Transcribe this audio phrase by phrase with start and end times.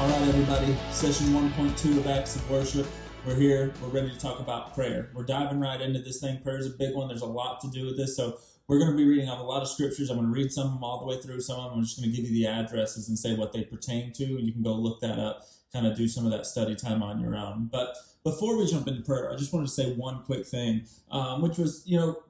[0.00, 0.74] All right, everybody.
[0.92, 2.86] Session 1.2 of Acts of Worship.
[3.26, 3.74] We're here.
[3.82, 5.10] We're ready to talk about prayer.
[5.12, 6.40] We're diving right into this thing.
[6.40, 7.08] Prayer is a big one.
[7.08, 8.16] There's a lot to do with this.
[8.16, 10.08] So we're going to be reading off a lot of scriptures.
[10.08, 11.42] I'm going to read some of them all the way through.
[11.42, 13.62] Some of them I'm just going to give you the addresses and say what they
[13.62, 14.24] pertain to.
[14.24, 17.02] And you can go look that up, kind of do some of that study time
[17.02, 17.68] on your own.
[17.70, 17.94] But
[18.24, 21.58] before we jump into prayer, I just wanted to say one quick thing, um, which
[21.58, 22.22] was, you know,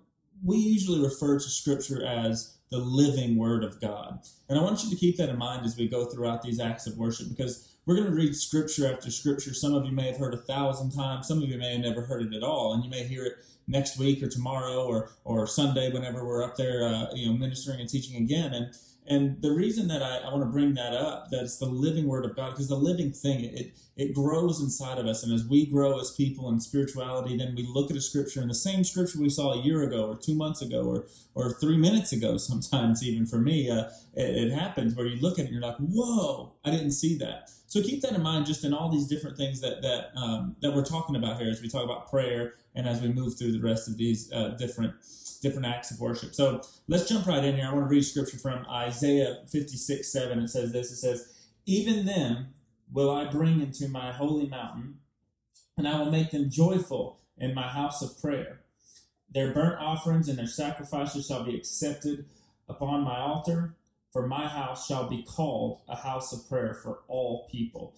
[0.45, 4.21] we usually refer to scripture as the living word of God.
[4.48, 6.86] And I want you to keep that in mind as we go throughout these acts
[6.86, 9.53] of worship because we're going to read scripture after scripture.
[9.53, 12.03] Some of you may have heard a thousand times, some of you may have never
[12.03, 13.32] heard it at all, and you may hear it
[13.66, 17.80] next week or tomorrow or or Sunday whenever we're up there, uh, you know, ministering
[17.80, 18.54] and teaching again.
[18.54, 18.72] And
[19.08, 22.07] and the reason that I, I want to bring that up, that it's the living
[22.07, 25.25] word of God, because the living thing, it, it grows inside of us.
[25.25, 28.49] And as we grow as people in spirituality, then we look at a scripture and
[28.49, 31.77] the same scripture we saw a year ago or two months ago or, or three
[31.77, 35.48] minutes ago, sometimes even for me, uh, it, it happens where you look at it
[35.48, 37.50] and you're like, whoa, I didn't see that.
[37.70, 40.74] So keep that in mind just in all these different things that, that, um, that
[40.74, 43.60] we're talking about here as we talk about prayer and as we move through the
[43.60, 44.94] rest of these uh, different
[45.40, 46.34] different acts of worship.
[46.34, 47.68] So let's jump right in here.
[47.68, 50.40] I want to read scripture from Isaiah 56 7.
[50.40, 52.48] It says this It says, Even them
[52.92, 54.98] will I bring into my holy mountain,
[55.78, 58.62] and I will make them joyful in my house of prayer.
[59.32, 62.24] Their burnt offerings and their sacrifices shall be accepted
[62.68, 63.77] upon my altar,
[64.12, 67.94] for my house shall be called a house of prayer for all people.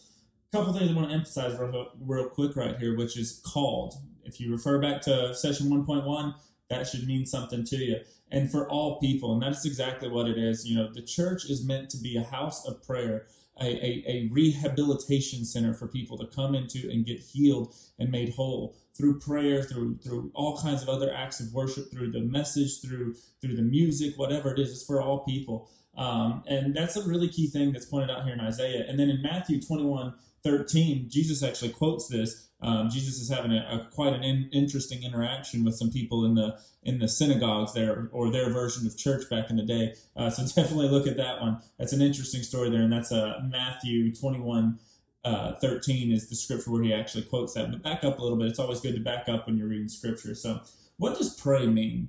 [0.53, 3.95] A couple things I want to emphasize real, real quick right here, which is called.
[4.25, 6.35] If you refer back to session 1.1,
[6.69, 8.01] that should mean something to you
[8.33, 11.65] and for all people and that's exactly what it is you know the church is
[11.65, 13.27] meant to be a house of prayer
[13.61, 18.33] a, a, a, rehabilitation center for people to come into and get healed and made
[18.35, 22.81] whole through prayer through through all kinds of other acts of worship through the message
[22.81, 27.07] through through the music whatever it is it's for all people um, and that's a
[27.07, 31.09] really key thing that's pointed out here in isaiah and then in matthew 21 13
[31.09, 35.65] jesus actually quotes this um, Jesus is having a, a quite an in, interesting interaction
[35.65, 39.51] with some people in the in the synagogues there, or their version of church back
[39.51, 39.95] in the day.
[40.17, 41.59] Uh, so definitely look at that one.
[41.79, 44.79] That's an interesting story there, and that's uh, Matthew twenty one.
[45.25, 47.71] Uh, 13 is the scripture where he actually quotes that.
[47.71, 48.49] But back up a little bit.
[48.49, 50.35] It's always good to back up when you're reading scripture.
[50.35, 50.63] So,
[50.97, 52.09] what does pray mean?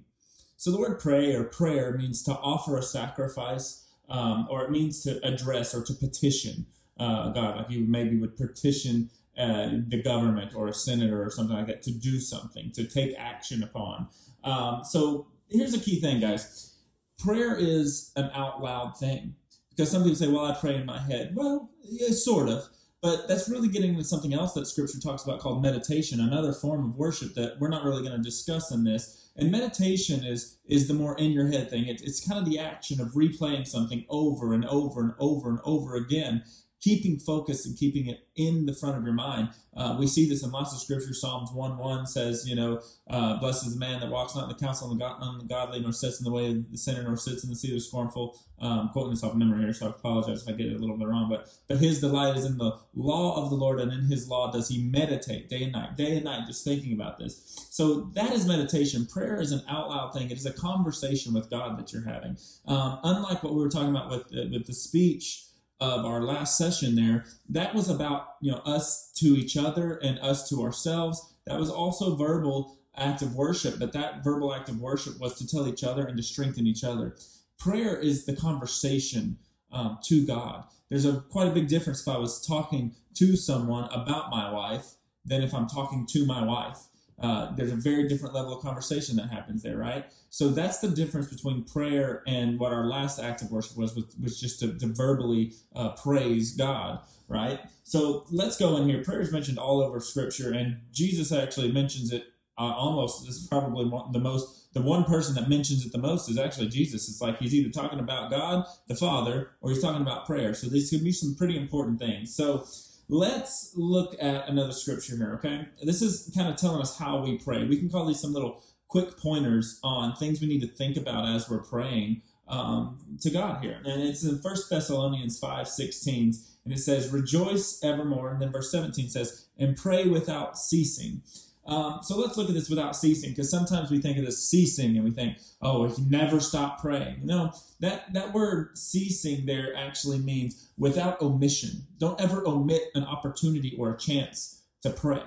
[0.64, 5.04] So, the word pray or prayer means to offer a sacrifice, um, or it means
[5.04, 7.58] to address or to petition uh, God.
[7.58, 11.82] Like you maybe would petition uh, the government or a senator or something like that
[11.82, 14.08] to do something, to take action upon.
[14.46, 16.74] Um, so here's a key thing, guys.
[17.20, 19.36] Prayer is an out loud thing.
[19.70, 21.36] Because some people say, well, I pray in my head.
[21.36, 22.64] Well, yeah, sort of.
[23.02, 26.86] But that's really getting into something else that scripture talks about called meditation, another form
[26.86, 29.23] of worship that we're not really going to discuss in this.
[29.36, 31.88] And meditation is is the more in your head thing.
[31.88, 35.60] It, it's kind of the action of replaying something over and over and over and
[35.64, 36.44] over again
[36.84, 39.50] keeping focus and keeping it in the front of your mind.
[39.76, 41.14] Uh, we see this in lots of scripture.
[41.14, 44.50] Psalms 1 1 says, you know, uh, blessed is the man that walks not in
[44.50, 47.44] the counsel of the ungodly, nor sits in the way of the sinner, nor sits
[47.44, 48.38] in the seat of the scornful.
[48.60, 50.96] Um, quoting this off memory here, so I apologize if I get it a little
[50.96, 51.28] bit wrong.
[51.30, 54.52] But, but his delight is in the law of the Lord, and in his law
[54.52, 57.68] does he meditate day and night, day and night, just thinking about this.
[57.72, 59.06] So that is meditation.
[59.06, 62.38] Prayer is an out loud thing, it is a conversation with God that you're having.
[62.66, 65.44] Um, unlike what we were talking about with, with the speech
[65.84, 70.18] of our last session there, that was about you know us to each other and
[70.20, 71.34] us to ourselves.
[71.46, 75.48] That was also verbal act of worship, but that verbal act of worship was to
[75.48, 77.16] tell each other and to strengthen each other.
[77.60, 79.40] Prayer is the conversation
[79.72, 80.64] um, to God.
[80.90, 84.94] There's a quite a big difference if I was talking to someone about my wife
[85.26, 86.80] than if I'm talking to my wife.
[87.20, 90.06] Uh, there's a very different level of conversation that happens there, right?
[90.30, 94.06] So that's the difference between prayer and what our last act of worship was, was,
[94.22, 97.60] was just to, to verbally uh, praise God, right?
[97.84, 99.04] So let's go in here.
[99.04, 102.26] Prayer is mentioned all over Scripture, and Jesus actually mentions it
[102.58, 103.28] uh, almost.
[103.28, 107.08] Is probably the most, the one person that mentions it the most is actually Jesus.
[107.10, 110.54] It's like he's either talking about God, the Father, or he's talking about prayer.
[110.54, 112.36] So these could be some pretty important things.
[112.36, 112.66] So
[113.10, 115.68] Let's look at another scripture here, okay?
[115.84, 117.66] This is kind of telling us how we pray.
[117.66, 121.28] We can call these some little quick pointers on things we need to think about
[121.28, 123.80] as we're praying um, to God here.
[123.86, 126.34] And it's in First Thessalonians 5 16,
[126.66, 128.32] and it says, Rejoice evermore.
[128.32, 131.22] And then verse 17 says, And pray without ceasing.
[131.66, 134.96] Um, so let's look at this without ceasing, because sometimes we think of this ceasing
[134.98, 137.22] and we think, oh, if you never stop praying.
[137.24, 141.88] No, that, that word ceasing there actually means without omission.
[142.00, 145.22] Don't ever omit an opportunity or a chance to pray.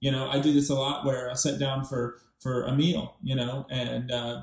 [0.00, 3.16] You know, I do this a lot where I sit down for, for a meal,
[3.22, 4.42] you know, and uh,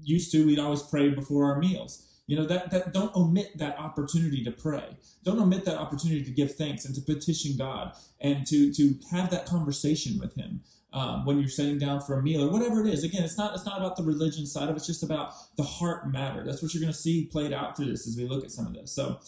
[0.00, 2.08] used to, we'd always pray before our meals.
[2.26, 4.96] You know, that, that don't omit that opportunity to pray.
[5.24, 9.30] Don't omit that opportunity to give thanks and to petition God and to, to have
[9.30, 10.62] that conversation with Him.
[10.94, 13.02] Um, when you're sitting down for a meal or whatever it is.
[13.02, 14.76] Again, it's not it's not about the religion side of it.
[14.76, 16.44] It's just about the heart matter.
[16.44, 18.68] That's what you're going to see played out through this as we look at some
[18.68, 18.92] of this.
[18.92, 19.18] So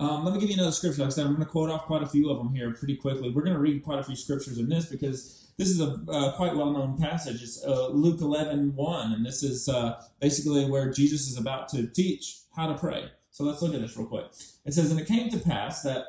[0.00, 1.02] um, let me give you another scripture.
[1.02, 2.96] Like I said, I'm going to quote off quite a few of them here pretty
[2.96, 3.28] quickly.
[3.28, 6.32] We're going to read quite a few scriptures in this because this is a uh,
[6.36, 7.42] quite well-known passage.
[7.42, 11.86] It's uh, Luke 11, 1, and this is uh, basically where Jesus is about to
[11.86, 13.10] teach how to pray.
[13.30, 14.24] So let's look at this real quick.
[14.64, 16.06] It says, And it came to pass that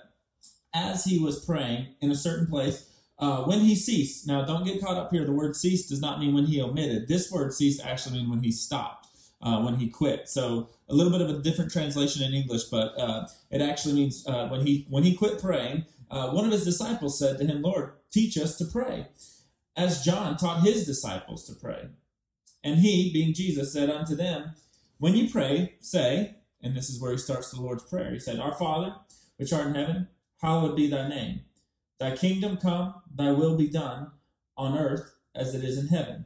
[0.73, 2.89] as he was praying in a certain place,
[3.21, 5.23] uh, when he ceased, now don't get caught up here.
[5.25, 7.07] The word ceased does not mean when he omitted.
[7.07, 9.07] This word ceased actually means when he stopped,
[9.41, 10.27] uh, when he quit.
[10.27, 14.27] So a little bit of a different translation in English, but uh, it actually means
[14.27, 15.85] uh, when he when he quit praying.
[16.09, 19.07] Uh, one of his disciples said to him, "Lord, teach us to pray."
[19.75, 21.87] as John taught his disciples to pray.
[22.63, 24.53] And he, being Jesus, said unto them,
[24.99, 28.11] When you pray, say, and this is where he starts the Lord's Prayer.
[28.11, 28.95] He said, Our Father,
[29.37, 30.07] which art in heaven,
[30.41, 31.41] hallowed be thy name.
[32.01, 34.11] Thy kingdom come, thy will be done,
[34.57, 36.25] on earth as it is in heaven.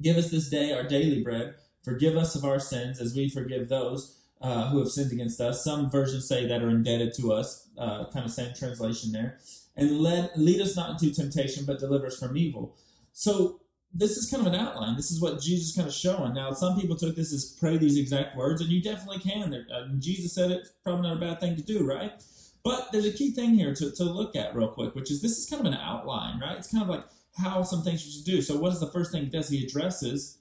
[0.00, 1.54] Give us this day our daily bread.
[1.84, 5.62] Forgive us of our sins as we forgive those uh, who have sinned against us.
[5.62, 9.38] Some versions say that are indebted to us, uh, kind of same translation there
[9.76, 12.76] and lead, lead us not into temptation, but deliver us from evil.
[13.12, 13.60] So
[13.94, 14.96] this is kind of an outline.
[14.96, 16.34] This is what Jesus kind of showing.
[16.34, 19.54] Now, some people took this as pray these exact words, and you definitely can.
[19.54, 22.12] Uh, Jesus said it, probably not a bad thing to do, right?
[22.62, 25.38] But there's a key thing here to, to look at real quick, which is this
[25.38, 26.58] is kind of an outline, right?
[26.58, 27.04] It's kind of like
[27.38, 28.42] how some things you should do.
[28.42, 29.48] So, what is the first thing he does?
[29.48, 30.38] He addresses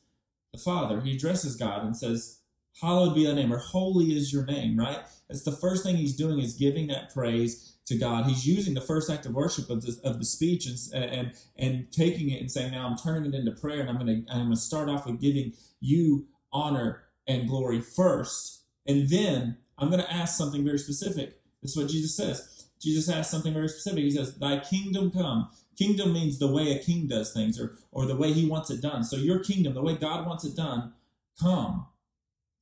[0.51, 2.39] the Father, he addresses God and says,
[2.81, 4.99] Hallowed be thy name, or holy is your name, right?
[5.29, 8.25] It's the first thing he's doing is giving that praise to God.
[8.25, 11.91] He's using the first act of worship of the, of the speech and, and and
[11.91, 14.57] taking it and saying, now I'm turning it into prayer, and I'm to I'm to
[14.57, 20.63] start off with giving you honor and glory first, and then I'm to ask something
[20.63, 21.38] very specific.
[21.61, 22.65] This is what Jesus says.
[22.79, 24.03] Jesus asks something very specific.
[24.03, 28.05] He says, "Thy kingdom come." Kingdom means the way a king does things, or or
[28.05, 29.03] the way he wants it done.
[29.03, 30.93] So your kingdom, the way God wants it done,
[31.39, 31.87] come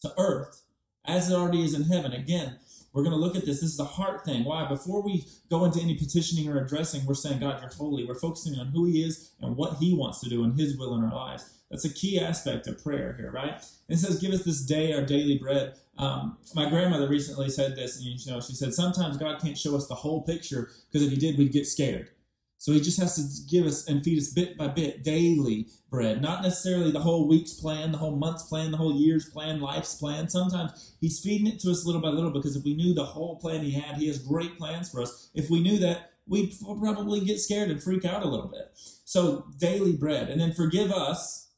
[0.01, 0.63] to earth
[1.05, 2.11] as it already is in heaven.
[2.11, 2.59] Again,
[2.93, 3.61] we're going to look at this.
[3.61, 4.43] This is a heart thing.
[4.43, 4.67] Why?
[4.67, 8.05] Before we go into any petitioning or addressing, we're saying, God, you're holy.
[8.05, 10.95] We're focusing on who He is and what He wants to do and His will
[10.95, 11.53] in our lives.
[11.69, 13.51] That's a key aspect of prayer here, right?
[13.51, 15.75] And it says, Give us this day our daily bread.
[15.97, 19.75] Um, my grandmother recently said this, and you know, she said, Sometimes God can't show
[19.75, 22.09] us the whole picture because if He did, we'd get scared.
[22.57, 26.21] So he just has to give us and feed us bit by bit, daily bread.
[26.21, 29.95] Not necessarily the whole week's plan, the whole month's plan, the whole year's plan, life's
[29.95, 30.27] plan.
[30.27, 33.37] Sometimes he's feeding it to us little by little because if we knew the whole
[33.37, 35.29] plan he had, he has great plans for us.
[35.33, 38.71] If we knew that, we'd probably get scared and freak out a little bit.
[39.05, 40.29] So daily bread.
[40.29, 41.49] And then forgive us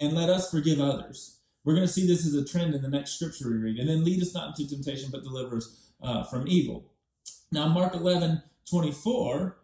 [0.00, 1.38] and let us forgive others.
[1.64, 3.78] We're going to see this as a trend in the next scripture we read.
[3.78, 6.90] And then lead us not into temptation, but deliver us uh, from evil.
[7.52, 9.58] Now, Mark 11, 24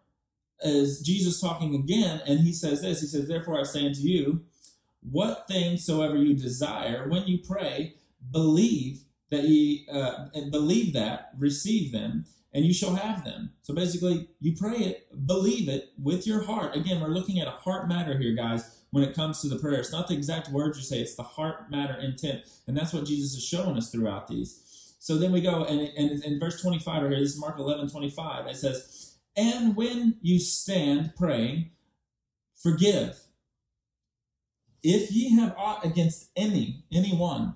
[0.63, 4.41] is Jesus talking again, and he says this He says, Therefore I say unto you,
[5.01, 7.95] what things soever you desire, when you pray,
[8.31, 13.51] believe that ye uh, believe that, receive them, and you shall have them.
[13.63, 16.75] So basically, you pray it, believe it with your heart.
[16.75, 19.79] Again, we're looking at a heart matter here, guys, when it comes to the prayer.
[19.79, 22.43] It's not the exact words you say, it's the heart matter intent.
[22.65, 24.95] And that's what Jesus is showing us throughout these.
[24.99, 27.89] So then we go, and, and in verse 25 right here, this is Mark 11
[27.89, 31.71] 25, it says, and when you stand praying,
[32.55, 33.19] forgive.
[34.81, 37.55] If ye have aught against any, anyone,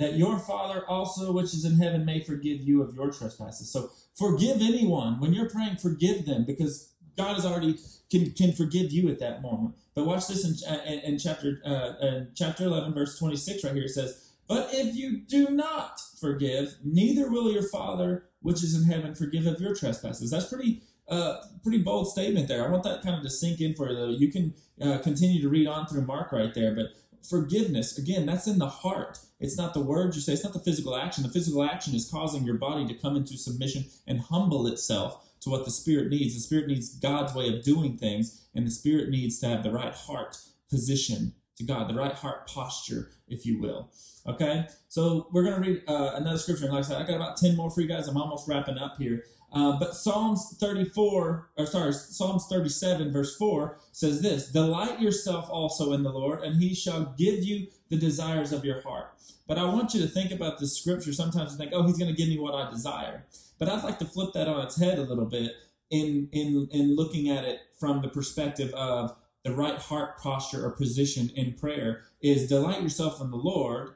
[0.00, 3.70] that your Father also which is in heaven may forgive you of your trespasses.
[3.70, 5.20] So forgive anyone.
[5.20, 7.78] When you're praying, forgive them because God has already
[8.10, 9.74] can, can forgive you at that moment.
[9.94, 13.84] But watch this in, in, in chapter uh, in chapter 11, verse 26 right here.
[13.84, 18.90] It says, But if you do not forgive, neither will your Father which is in
[18.90, 20.30] heaven forgive of your trespasses.
[20.30, 22.66] That's pretty uh, pretty bold statement there.
[22.66, 24.16] I want that kind of to sink in for you.
[24.16, 26.86] You can uh, continue to read on through Mark right there, but
[27.28, 29.18] forgiveness again, that's in the heart.
[29.40, 30.34] It's not the words you say.
[30.34, 31.22] It's not the physical action.
[31.22, 35.50] The physical action is causing your body to come into submission and humble itself to
[35.50, 36.34] what the spirit needs.
[36.34, 39.72] The spirit needs God's way of doing things, and the spirit needs to have the
[39.72, 43.90] right heart position to God, the right heart posture, if you will.
[44.26, 46.64] Okay, so we're going to read uh, another scripture.
[46.64, 48.08] And like I said, I got about 10 more for you guys.
[48.08, 49.24] I'm almost wrapping up here.
[49.52, 55.92] Uh, but Psalms 34, or sorry, Psalms 37, verse 4 says this Delight yourself also
[55.92, 59.12] in the Lord, and he shall give you the desires of your heart.
[59.48, 62.10] But I want you to think about this scripture sometimes and think, oh, he's going
[62.10, 63.26] to give me what I desire.
[63.58, 65.52] But I'd like to flip that on its head a little bit
[65.90, 70.70] in, in, in looking at it from the perspective of the right heart posture or
[70.70, 73.94] position in prayer is delight yourself in the Lord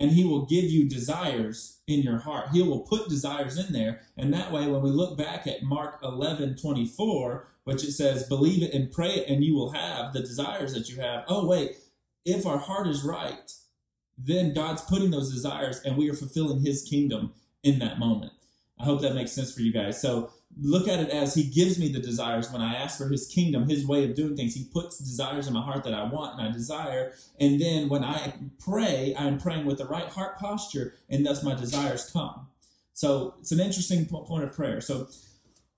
[0.00, 2.48] and he will give you desires in your heart.
[2.52, 4.00] He will put desires in there.
[4.16, 8.62] And that way, when we look back at Mark 11 24, which it says, believe
[8.62, 11.24] it and pray it, and you will have the desires that you have.
[11.28, 11.76] Oh, wait,
[12.24, 13.52] if our heart is right,
[14.16, 18.32] then God's putting those desires and we are fulfilling his kingdom in that moment.
[18.78, 20.00] I hope that makes sense for you guys.
[20.00, 23.26] So look at it as he gives me the desires when I ask for his
[23.26, 24.54] kingdom, his way of doing things.
[24.54, 27.12] He puts desires in my heart that I want and I desire.
[27.38, 31.54] And then when I pray, I'm praying with the right heart posture, and thus my
[31.54, 32.48] desires come.
[32.92, 34.80] So it's an interesting point of prayer.
[34.80, 35.08] So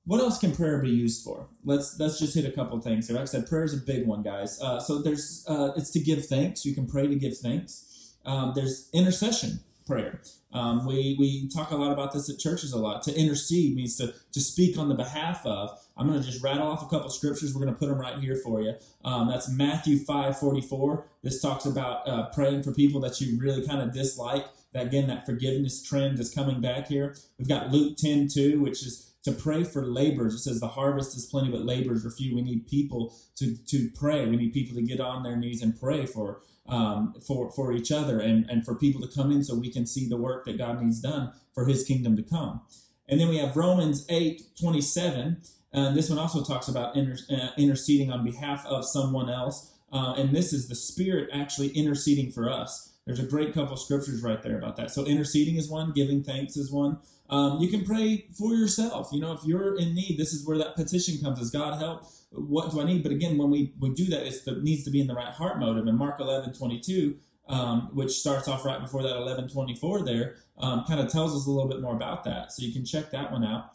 [0.05, 1.47] what else can prayer be used for?
[1.65, 3.17] Let's let's just hit a couple things here.
[3.17, 4.61] Like I said, prayer is a big one, guys.
[4.61, 6.65] Uh, so there's uh, it's to give thanks.
[6.65, 8.15] You can pray to give thanks.
[8.25, 9.61] Um, there's intercession
[9.93, 10.21] prayer.
[10.53, 13.03] Um, we, we talk a lot about this at churches a lot.
[13.05, 15.79] To intercede means to, to speak on the behalf of.
[15.97, 17.55] I'm going to just rattle off a couple scriptures.
[17.55, 18.75] We're going to put them right here for you.
[19.05, 21.07] Um, that's Matthew 5 44.
[21.23, 24.47] This talks about uh, praying for people that you really kind of dislike.
[24.73, 27.15] That, again, that forgiveness trend is coming back here.
[27.39, 30.35] We've got Luke 10 2, which is to pray for laborers.
[30.35, 32.35] It says the harvest is plenty, but laborers are few.
[32.35, 34.27] We need people to, to pray.
[34.27, 37.91] We need people to get on their knees and pray for um, for for each
[37.91, 40.59] other and and for people to come in so we can see the work that
[40.59, 42.63] God needs done for His kingdom to come.
[43.09, 45.43] And then we have Romans eight twenty seven.
[45.75, 49.73] And this one also talks about inter, uh, interceding on behalf of someone else.
[49.91, 52.92] Uh, and this is the Spirit actually interceding for us.
[53.07, 54.91] There's a great couple scriptures right there about that.
[54.91, 56.99] So interceding is one, giving thanks is one.
[57.29, 59.09] Um, you can pray for yourself.
[59.13, 61.41] You know, if you're in need, this is where that petition comes.
[61.41, 62.05] As God help?
[62.31, 63.03] What do I need?
[63.03, 65.29] But again, when we, we do that, it's it needs to be in the right
[65.29, 65.87] heart motive.
[65.87, 67.17] And Mark 11, 22,
[67.49, 71.47] um, which starts off right before that 11, 24 there, um, kind of tells us
[71.47, 72.53] a little bit more about that.
[72.53, 73.73] So you can check that one out.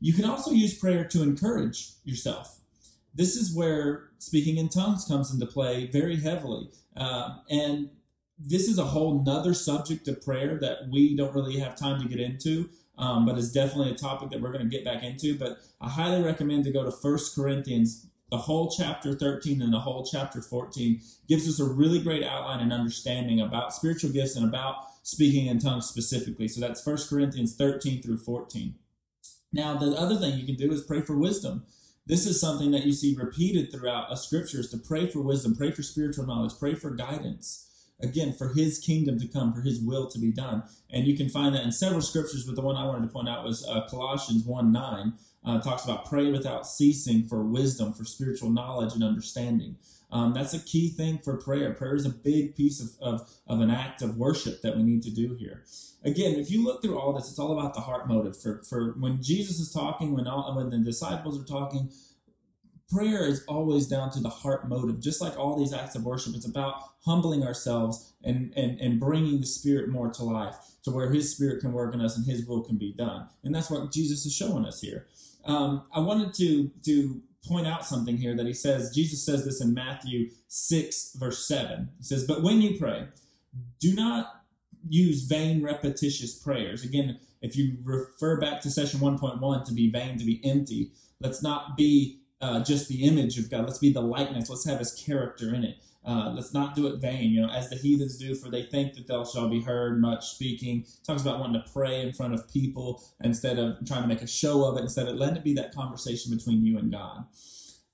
[0.00, 2.60] You can also use prayer to encourage yourself.
[3.14, 6.68] This is where speaking in tongues comes into play very heavily.
[6.96, 7.90] Uh, and
[8.38, 12.08] this is a whole nother subject of prayer that we don't really have time to
[12.08, 15.38] get into um, but it's definitely a topic that we're going to get back into.
[15.38, 18.06] But I highly recommend to go to First Corinthians.
[18.30, 22.60] The whole chapter 13 and the whole chapter 14 gives us a really great outline
[22.60, 26.48] and understanding about spiritual gifts and about speaking in tongues specifically.
[26.48, 28.74] So that's First Corinthians 13 through 14.
[29.50, 31.64] Now, the other thing you can do is pray for wisdom.
[32.04, 35.70] This is something that you see repeated throughout a scriptures to pray for wisdom, pray
[35.70, 37.67] for spiritual knowledge, pray for guidance
[38.00, 40.62] again for his kingdom to come for his will to be done.
[40.90, 43.28] And you can find that in several scriptures but the one i wanted to point
[43.28, 45.12] out was uh, colossians 1 9
[45.44, 49.76] uh, talks about pray without ceasing for wisdom for spiritual knowledge and understanding.
[50.10, 51.72] Um, that's a key thing for prayer.
[51.74, 55.02] Prayer is a big piece of, of, of an act of worship that we need
[55.02, 55.64] to do here.
[56.04, 58.40] Again if you look through all this it's all about the heart motive.
[58.40, 61.90] For, for when jesus is talking when, all, when the disciples are talking
[62.90, 65.00] prayer is always down to the heart motive.
[65.00, 69.40] Just like all these acts of worship it's about humbling ourselves and, and and bringing
[69.40, 72.46] the spirit more to life to where his spirit can work in us and his
[72.46, 73.28] will can be done.
[73.44, 75.06] And that's what jesus is showing us here.
[75.44, 79.60] Um, i wanted to to point out something here that he says jesus says this
[79.62, 83.06] in matthew 6 verse 7 he says but when you pray
[83.80, 84.42] do not
[84.88, 86.84] use vain repetitious prayers.
[86.84, 90.90] Again if you refer back to session 1.1 to be vain to be empty
[91.20, 93.64] let's not be uh, just the image of God.
[93.64, 94.48] Let's be the likeness.
[94.48, 95.78] Let's have His character in it.
[96.04, 98.94] Uh, let's not do it vain, you know, as the heathens do, for they think
[98.94, 100.86] that they shall be heard much speaking.
[101.06, 104.26] Talks about wanting to pray in front of people instead of trying to make a
[104.26, 104.82] show of it.
[104.82, 107.26] Instead of letting it be that conversation between you and God.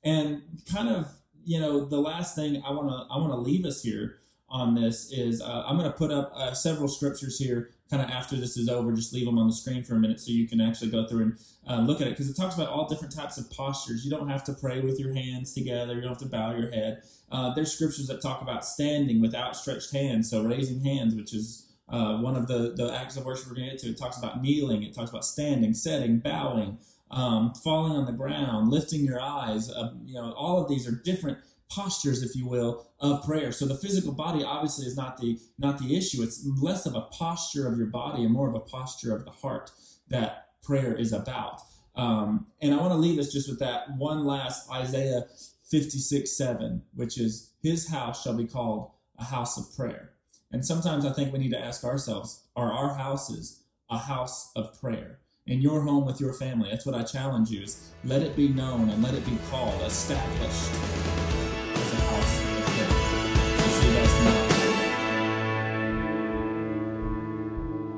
[0.05, 1.09] And kind of,
[1.45, 4.77] you know, the last thing I want to I want to leave us here on
[4.77, 8.37] this is uh, I'm going to put up uh, several scriptures here kind of after
[8.37, 10.61] this is over, just leave them on the screen for a minute so you can
[10.61, 11.39] actually go through and
[11.69, 14.05] uh, look at it because it talks about all different types of postures.
[14.05, 16.71] You don't have to pray with your hands together, you don't have to bow your
[16.71, 17.03] head.
[17.31, 21.73] Uh, there's scriptures that talk about standing with outstretched hands, so raising hands, which is
[21.89, 23.91] uh, one of the, the acts of worship we're going to get to.
[23.91, 26.79] It talks about kneeling, it talks about standing, setting, bowing,
[27.11, 29.71] um, falling on the ground, lifting your eyes.
[29.71, 31.39] Uh, you know, all of these are different
[31.75, 33.53] postures, if you will, of prayer.
[33.53, 36.23] So the physical body obviously is not the not the issue.
[36.23, 39.31] It's less of a posture of your body and more of a posture of the
[39.31, 39.71] heart
[40.09, 41.61] that prayer is about.
[41.97, 45.27] Um, and I want to leave us just with that one last Isaiah
[45.71, 50.11] 56 7, which is, His house shall be called a house of prayer.
[50.51, 54.81] And sometimes I think we need to ask ourselves, are our houses a house of
[54.81, 55.19] prayer?
[55.47, 56.71] in your home with your family.
[56.71, 59.81] That's what I challenge you is let it be known and let it be called,
[59.83, 61.54] established